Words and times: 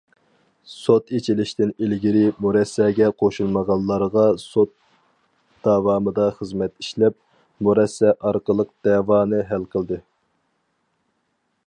سوت 0.83 1.11
ئېچىلىشتىن 1.17 1.73
ئىلگىرى 1.87 2.23
مۇرەسسەگە 2.45 3.09
قوشۇلمىغانلارغا 3.23 4.23
سوت 4.43 4.73
داۋامىدا 5.67 6.27
خىزمەت 6.39 6.75
ئىشلەپ، 6.85 7.17
مۇرەسسە 7.67 8.15
ئارقىلىق 8.31 8.73
دەۋانى 8.89 9.45
ھەل 9.53 9.69
قىلدى. 9.77 10.01